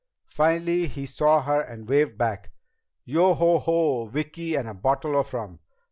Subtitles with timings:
[0.25, 2.49] Finally he saw her and waved back.
[3.05, 5.59] "Yo ho ho, Vicki, and a bottle of rum!